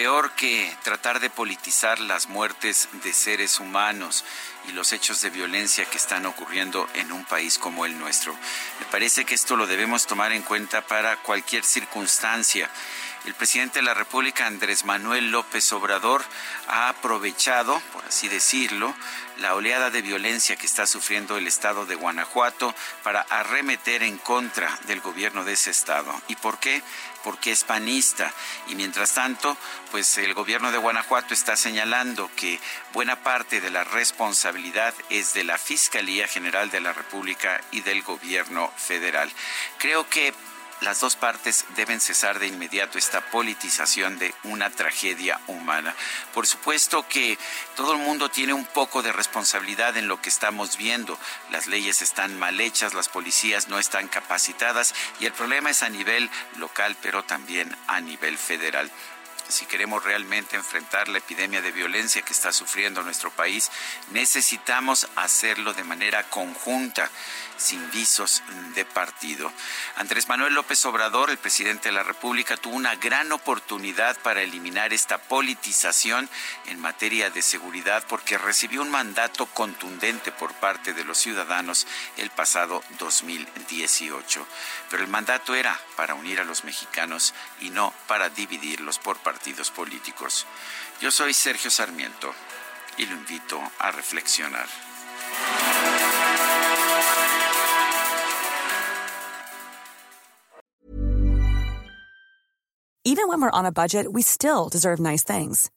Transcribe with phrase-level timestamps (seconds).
[0.00, 4.24] Peor que tratar de politizar las muertes de seres humanos
[4.66, 8.32] y los hechos de violencia que están ocurriendo en un país como el nuestro.
[8.78, 12.70] Me parece que esto lo debemos tomar en cuenta para cualquier circunstancia.
[13.26, 16.24] El presidente de la República, Andrés Manuel López Obrador,
[16.66, 18.94] ha aprovechado, por así decirlo,
[19.36, 24.78] la oleada de violencia que está sufriendo el estado de Guanajuato para arremeter en contra
[24.86, 26.10] del gobierno de ese estado.
[26.28, 26.82] ¿Y por qué?
[27.24, 28.32] Porque es panista.
[28.68, 29.56] Y mientras tanto,
[29.90, 32.58] pues el gobierno de Guanajuato está señalando que
[32.92, 38.02] buena parte de la responsabilidad es de la Fiscalía General de la República y del
[38.02, 39.30] gobierno federal.
[39.78, 40.34] Creo que
[40.80, 45.94] las dos partes deben cesar de inmediato esta politización de una tragedia humana.
[46.32, 47.38] Por supuesto que
[47.76, 51.18] todo el mundo tiene un poco de responsabilidad en lo que estamos viendo.
[51.50, 55.88] Las leyes están mal hechas, las policías no están capacitadas y el problema es a
[55.88, 58.90] nivel local, pero también a nivel federal
[59.50, 63.70] si queremos realmente enfrentar la epidemia de violencia que está sufriendo nuestro país,
[64.10, 67.10] necesitamos hacerlo de manera conjunta,
[67.56, 68.42] sin visos
[68.74, 69.52] de partido.
[69.96, 74.94] Andrés Manuel López Obrador, el presidente de la República, tuvo una gran oportunidad para eliminar
[74.94, 76.28] esta politización
[76.66, 81.86] en materia de seguridad porque recibió un mandato contundente por parte de los ciudadanos
[82.16, 84.46] el pasado 2018.
[84.88, 89.39] Pero el mandato era para unir a los mexicanos y no para dividirlos por partidos
[89.40, 90.46] partidos políticos.
[91.00, 92.32] Yo soy Sergio Sarmiento
[92.98, 94.66] y lo invito a reflexionar.
[103.04, 105.70] Even when we're on a budget, we still deserve nice things.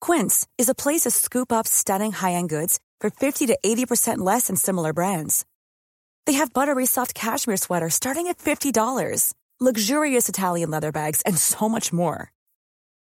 [0.00, 4.48] Quince is a place to scoop up stunning high-end goods for 50 to 80% less
[4.48, 5.44] than similar brands.
[6.26, 11.68] They have buttery soft cashmere sweaters starting at $50, luxurious Italian leather bags, and so
[11.68, 12.32] much more.